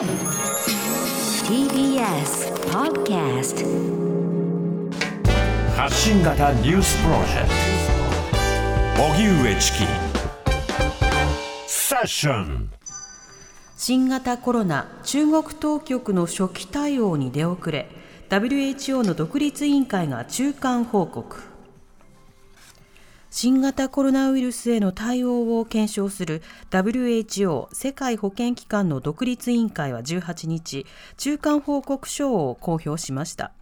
[0.00, 0.08] TBS
[2.70, 3.66] Podcast
[5.76, 7.48] 発信型ニュースプロジェク
[8.96, 9.02] ト。
[9.12, 9.80] 荻上チキ。
[11.66, 12.70] セッション。
[13.76, 17.90] 新型コロナ中国当局の初期対応に出遅れ
[18.30, 21.42] WHO の独立委員会が中間報告
[23.32, 26.42] 新型コロナウイルスへの対応を検証する
[26.72, 30.84] WHO 世界保健機関の独立委員会は18日
[31.16, 33.52] 中間報告書を公表しました。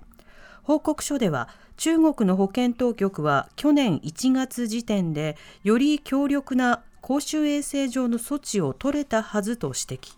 [0.62, 10.16] 報告書では中国の保健当局は去年1月時点でより強力な公衆衛生上の措置を取れたはずと指摘。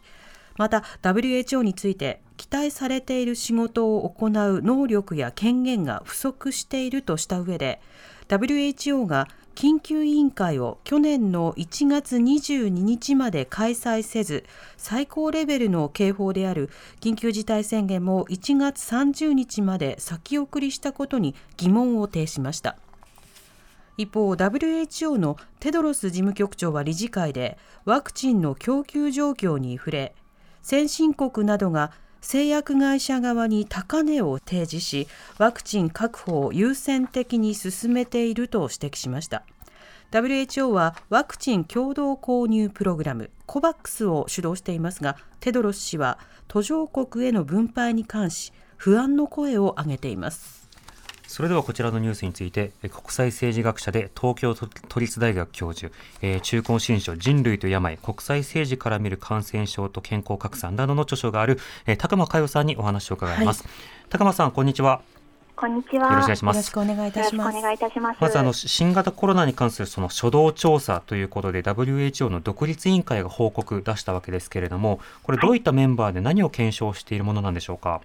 [0.56, 7.82] また WHO について期待されている仕事を行う能力や権限が不足しているとした上で
[8.28, 14.46] WHO が緊急委員会を去年の1月22日まで開催せず
[14.78, 16.70] 最高レベルの警報である
[17.02, 22.78] 緊急事態宣言も1月30日まで先送りしたことに疑問を呈しました。
[23.98, 30.14] 一方 WHO のテドロス事務局長は理事会でワクチンの供給状況に触れ
[30.62, 39.44] 先進国などが製薬会社側に高値を提示しワクチン確保を優先的に進めていると指摘しました。
[40.12, 46.18] WHO はワクチン共同購入プログラム COVAX を主導していますがテドロス氏は
[46.48, 50.59] 途上国への分配に関し不安の声を上げています。
[51.30, 63.72] それではこちらのニュースについて国際政治学者で東京都立大学教授、えー、中高新書人類と病国際政治から見る感染症と健康拡散などの著書がある、えー、高間佳代さんにお話を伺います、はい、
[64.08, 65.02] 高間さんこんにちは
[65.54, 66.10] こんにちは。
[66.10, 66.56] よろしくお願いします。
[66.56, 67.58] よろしくお願いいたします。
[67.58, 68.16] お願いいたします。
[68.18, 77.90] まずあの新型コロナに関するその初動調査ということで WHO の独立委員会が報告出したわけですけれども、これどういったメンバーで何を検証しているものなんでしょうか？
[77.90, 78.00] はい。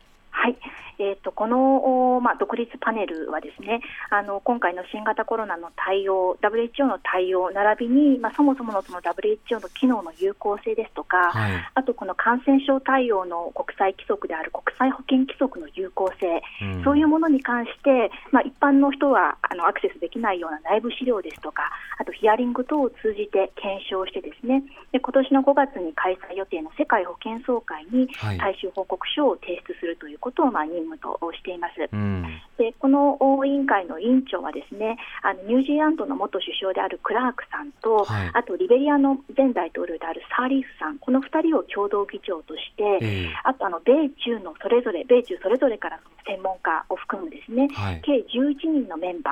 [1.35, 21.69] この、まあ、独立パネルはですねあの今回の新型コロナの対応 WHO の対応並びに、まあ、そもそものその WHO の機能の有効性ですとか、はい、あとこの感染症対応の国際規則である国際保健規則の有効性、うん、そういうものに関して、まあ、一般の人はあのアクセスできないような内部資料ですとか
[21.99, 31.89] あとヒアリング等を通じて検証してですねで今年の5月に開催予定の世界保健総会に最終報告書を提出するということを、まあ、任務としています。
[31.91, 32.23] うん、
[32.57, 49.31] でこの委員会の委員長はですねあのニュージーランドの元首相であるクラークさんと、はい、あとリベリアの前大統領であるサーリーフさんこの2人を共同議長として、えー、あとあの米中のそれぞれ米中それぞれからその専門家を含むですね、はい、計11人のメンバ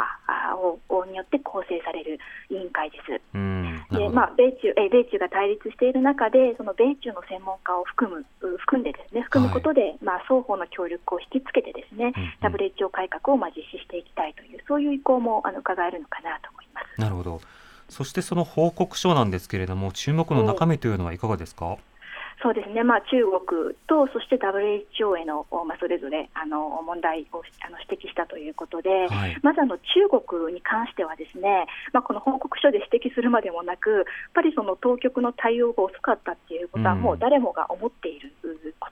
[0.54, 2.20] ーをによって構成される
[2.50, 3.22] 委員会です。
[3.94, 8.26] でまあ、米中え米中が対立している中でその米中の専門家を含む
[8.58, 17.02] 含んでですね含むことで、はい、まあ、双方の協力を引きつけてですね、うんうん、WHO 改革をまあ実施していきたいというそういう意向もあの伺えるのかなと思います。
[17.02, 17.42] なるほど。
[17.90, 21.78] そしてその報告書なんですけれども注目の中身というのはいかがですか、
[22.44, 34.04] そうですね、まあ、中国とそして WHO への、まあ、それぞれあの問題をあの指摘したということで、はい、まずあの中国に関しては、ですね、まあ、この報告書で指摘するまでもなく、やっ
[34.34, 38.33] ぱりその当局の対応が遅かったっていうことは、もう誰もが思っている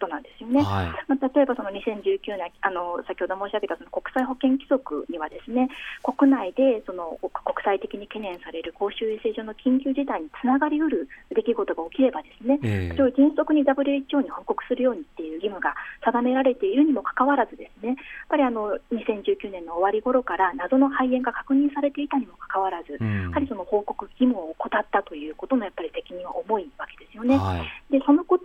[0.02, 0.64] ことなんですよね。
[0.64, 5.70] はい、まあ、例えばその2019年あの、先ほど申し上げたその国際保健規則には、ですね
[6.02, 7.32] 国内でその国
[7.64, 17.98] 際的に懸念される公衆衛生上の緊急事態につながりうる出来事が起きれば、ですね、えー、それを迅速に WHO に報告するようにっていう義務が定められているにもかかわらず、ですねやっ
[18.30, 27.38] ぱりあの2019年の終わり頃から謎の肺炎が確認されていたにもかかわらず、うん、やはりその報告義務を怠ったということのやっぱり責任は重いわけですよね。
[27.38, 27.81] はい、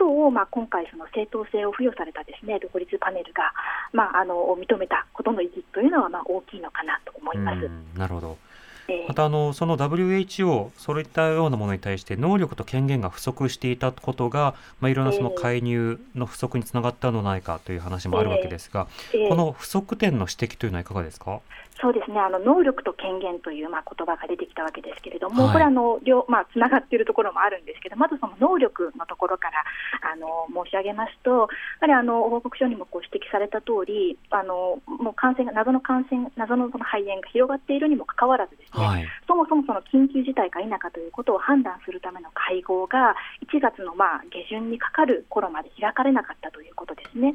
[0.09, 3.53] を、まあ、今回、その正当性を付与されたですね独立パネルが、
[3.93, 7.71] まあ、あの認めたことの意義というのは、まあ、大きいのかなと思います。
[7.99, 8.37] なるほど。
[9.09, 18.87] またあのその WHO そういったようなものに対して能力と権限が不足していたことが、まあ、いろんなその介入の不足につながったのではないかという話もあるわけですが、
[19.29, 21.41] この不足点の指摘というのはいかがですか？
[21.81, 22.19] そうですね。
[22.19, 29.65] あの能力と権限という、まあ、言葉が出てきたわけですけれども、はい、これあの両、まあ、つながっているところもあるんですけど、まずその能力のところから
[30.13, 43.15] あの申し上げますと、やはりあの報告書にもこう指摘された通り、あのもう感染謎の感染、謎のその肺炎が広がっているにもかかわらず、ですね、はい、そもそもその緊急事態か否かということを判断するための会合が、
[43.45, 47.33] 1月のまあ下旬にかかる頃まで開かれなかったということですね。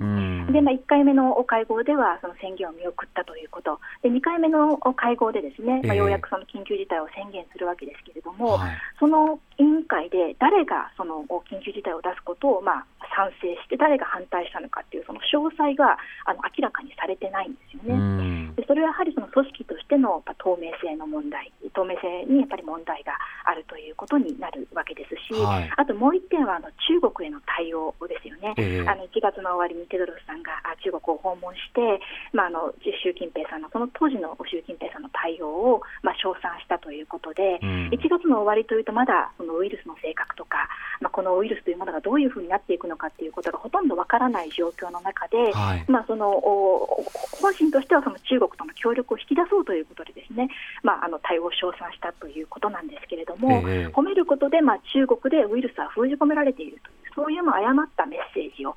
[0.51, 12.85] でまあ、1回目の会合ではその宣言を見送ったということ、で2回回目の会合でですね、まあ、ようやくその緊急事態を宣言するわけですけれども、はい、その委員会で誰がその緊急事態を出すことをまあ
[13.15, 17.95] 賛成して誰が反対したのかっていうその詳細があの明らかにされてないんですよね。
[17.95, 23.15] うんでそれはやはりその組織としての透明性の問題、透明性にやっぱり問題が
[23.45, 28.53] あるということになるわけですし、はいあともう一点はあの中国への対応ですよね。
[28.57, 32.01] ええあの1月の終わりにテドロスさんがあ中国を訪問して、
[32.33, 40.69] まあ、あの習近平さんのその当時の習近平さんの対応を、まあ、称賛したということで、うん1月の終わりというとまだそのウイルスの性格とか、
[41.01, 45.85] まあ、このウイルスというものがどういうふうになっていくのかということがほとんどわからない状況の中で、はい。
[45.87, 47.03] まあ、そのお
[47.41, 50.49] 本心としてはその中国との協力を引き出そうということでですね、
[50.83, 53.87] まあ、あの対応を称賛したということなんですけれども、ええ。
[53.87, 58.73] 褒めることで、まあ、中国でウイルスは封じ込められているというそういうまあ誤ったメッセージを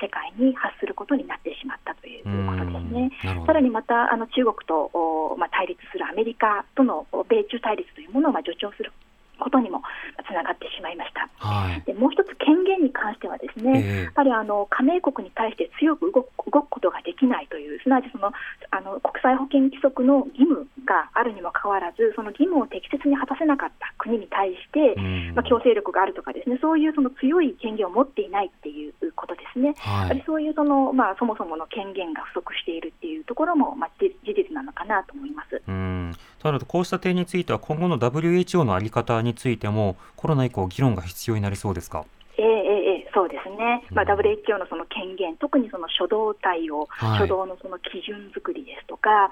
[0.00, 3.10] 世界に発することになってしまったということですね。
[3.46, 8.92] さらにまたあの中国と、おまあ、対立するアメリカとのお米中対立というものをまあ助長する
[9.40, 9.82] ことにも
[10.26, 11.28] つながってしまいました。
[11.38, 18.32] はいでもう一つ権限に関してはですね、ええやっぱりあの加盟国に対して強く動く動くことができないという、すなわちその
[18.70, 29.68] あの国際保健規則の義務があるにもかかわらず、その義務を適切に果たせなかった国に対して、うんまあ、強制力があるとかですね、そういうその強い権限を持っていないっていうことですね。
[29.68, 35.60] やはいそういうその、まあ、そもそもの権限が不足しているっていうところも、まあ、事事実なのかなと思います。
[35.66, 36.12] うん
[36.42, 42.04] なのでこうした点については今後の WHO の在り方についてもコロナ以降議論が必要になりそうですか？
[42.38, 42.67] ええええええ
[43.14, 47.18] そうですね、まあ、うん WHO のその権限、特にその初動対応、はい。
[47.20, 49.30] 初動のその基準作りですとか、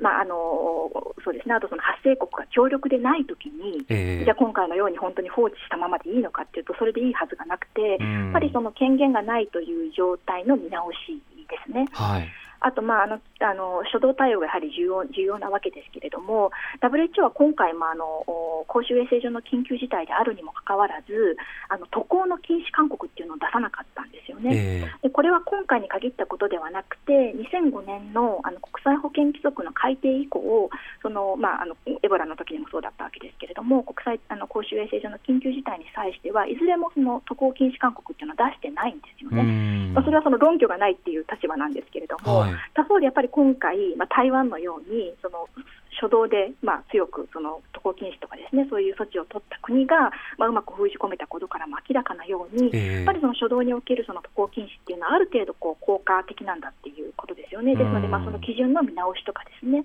[0.00, 0.90] まああの
[1.24, 4.24] そうですね、あとその発生国が強力でないときに、ええ。
[4.24, 8.24] じゃあ今回のように本当に放置したままでいいのかっていうと、それでいいはずがなくて、うん。
[8.24, 10.96] やっぱりその権限がないという状態の見直し
[11.48, 11.86] ですね。
[11.92, 12.28] はい
[12.60, 16.50] あと、まあ、あのあの初動対応がやはり重要重要なわけですけれども、
[16.80, 21.36] WHO は今回もあのお公衆衛生上の緊急事態であるにもかかわらず、
[21.68, 24.86] あの渡航の禁止勧告っていうのを出さなかったんですよね。
[25.02, 30.70] えでこれは今回に限ったことではなくて、2005年のあの国際保健規則の改定以降、
[31.02, 39.42] そのまあ、あのエボラの時にもそうだったわけですけれども、国際あの公衆衛生上の緊急事態に際しては、いずれもその渡航禁止勧告っていうのは出してないんですよえね。
[39.42, 42.54] うんまあ、それはその論拠がないっていう立場なんですけれども、はい。
[42.74, 45.48] 他方でやっぱり今回、まあ、台湾のようにその
[46.00, 52.94] 初動で、まあ、強くその渡航禁止とかですねそういう措置を取った国が、まあ、うまく封じ込めたことからも明らかなように、ええ。
[52.96, 57.74] やっぱりその初動におけるその渡航禁止っていうのはある程度こう効果的なんだっていうことですよね。
[57.74, 58.10] ですので、うん。
[58.12, 59.84] まあ、その基準の見直しとかですね。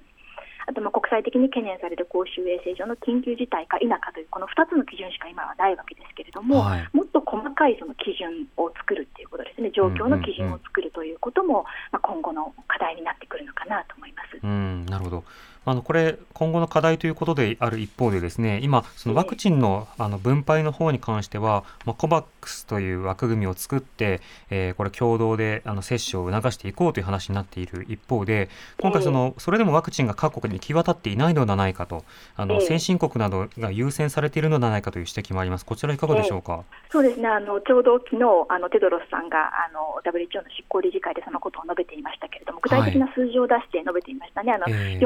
[0.68, 6.90] あとまあ国際的に懸念される公衆衛生上の緊急事態か否かというこの2つの基準しか今はないわけですけれども、はい。
[6.94, 14.38] もっと細かいその基準を作るっていうことですね、状況の基準を作るということも、まあ、今後の課題になってくるのかなと思います。
[14.44, 15.24] うん、なるほど。
[15.64, 28.50] あのこれ今後の課題ということである一方でですね今そのワクチンのあの分配の方に関しては、まあ、コバックスという枠組みを作って、えーこれ共同であの接種を促していこうという話になっている一方で
[28.80, 32.04] 今回そのそれでもワクチンが各国に行き渡っていないのではないかと
[32.36, 35.66] あのええ先進国などが優先されているのではないかという指摘もあります。
[35.66, 37.28] こちらいかがでしょうか、そうですね。
[37.28, 45.00] あのちょうど昨日あのテドロスさんがあの WHO の執行理事会でそのことを述べていましたけれども、具体的な数字を出して述べていましたね、あのええ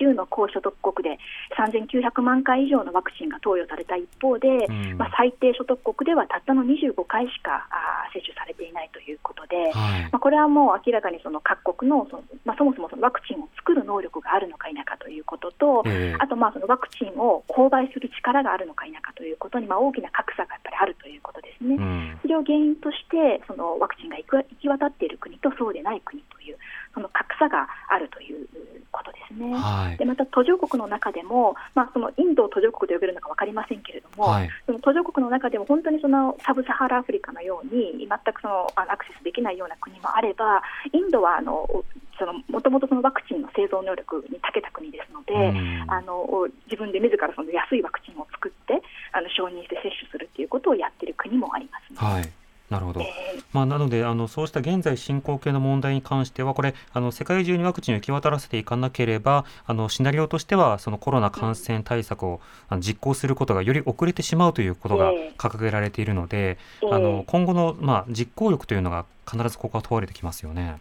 [0.00, 1.18] 49の高所得国で
[1.58, 9.70] 3900万回以上のワクチンが投与された一方で、うんまあ、最低所得国ではたったの25回しかあー接種されていないということで。
[9.72, 21.76] はいまあ、これはもう明らかにその各国のその、まあ、そもそもそのワクチンを作る能力があるのか否かということと、ええあとまあそのワクチンを購買する力があるのか否かということに、まあ、大きな格差がやっぱりあるということですね。
[21.76, 24.24] うんそれを原因として、そのワクチンが行
[24.60, 26.58] き渡っている国とそうでない国という、
[26.94, 28.46] その格差があるという
[28.92, 29.49] ことですね。
[29.60, 29.96] はい。
[29.96, 34.50] でまた途上国の中でも、まあ、そのインドを途上国と呼べるのか分かりませんけれども、はい。
[34.66, 40.62] その途上国の中でも本当にそのサブサハラアフリカのように全くそのアクセスできないような国もあれば、
[40.92, 41.68] インドはあの
[42.18, 45.84] そのもともとそのワクチンの製造能力に長けた国ですので、うん。
[45.90, 48.80] あの自分で自らその安いワクチンを作って
[49.12, 51.96] あの承認して接種するということをやっている国もありますね。
[51.98, 52.39] はい
[52.70, 70.78] なるほど、えーまあ、なのであの、そうした現在進行形の問題に関しては、これ、あの世界中にワクチンを行き渡らせていかなければ、あのシナリオとしては、そのコロナ感染対策をあの実行することがより遅れてしまうということがええ掲げられているので、ええあの今後の、まあ、実行力というのが必ずここは問われてきますよね。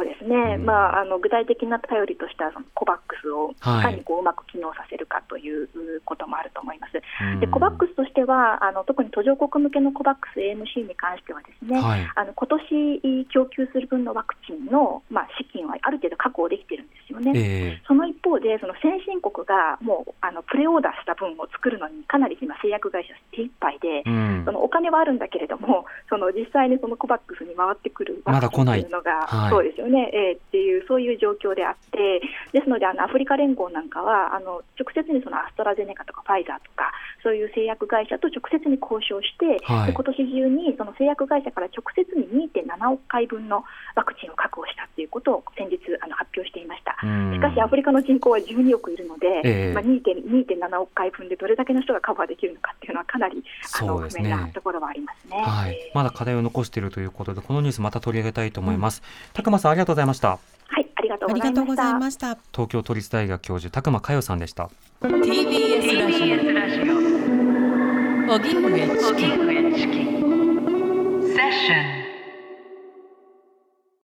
[0.00, 0.64] えーそうですね、うん。
[0.64, 3.84] まあ、あの具体的な頼りとしてはそのコバックスをいはい。
[3.84, 5.68] かにこううまく機能させるかという
[6.04, 6.96] こともあると思います。
[6.96, 7.40] うん。
[7.40, 12.08] でコバックスとしてはあの特に途上国向けのコバックス AMC に関してはですね、はい。
[12.16, 17.32] あの今年供給する分のワクチンの、まあ、資金はある程度確保できてるんですよね。
[17.36, 24.44] えその一方で、その先進国がもうあのプレオーダーした分を作るのにかなり今、製薬会社手一杯でえ、うん。
[24.46, 28.84] そのお金はあるんだけれども、その実際にそのコバックスに回ってくるまだ来ない。
[28.90, 29.50] のが、はい。
[29.50, 32.20] そうですよね、えーいう、そういう状況であって、
[32.52, 39.86] ですので、あのアフリカ連合なんかは、あの直接にそのアストラゼネカとかファイザーとか、そういう製薬会社と直接に交渉して、はい。
[39.88, 43.64] で今年中にその製薬会社から直接に2.7億回分の
[43.94, 46.96] ワクチンを確保したということを先日あの発表していました。
[47.02, 47.34] うん。
[47.34, 49.72] しかし、アフリカの人口は12億いるので、ええ。
[49.72, 53.42] まあ、2.7 2.7億回分でどれだけの人がカバーできるのかっていうのは、かなり
[53.80, 55.36] あの不明なところはありますね。
[55.42, 55.72] はい。
[55.72, 59.02] えーまだ課題を残しているということでこのニュースまた取り上げたいと思います、
[59.32, 60.38] たくまさんありがとうございました
[61.20, 61.94] とうあございましたりがとうござい。
[61.94, 62.38] ました。
[62.52, 64.70] 東京都立大学教授たくまかよさんでした
[65.02, 66.96] TBS ラジオ。
[68.26, 68.88] 荻上
[69.74, 69.96] チキ
[71.34, 71.99] セッション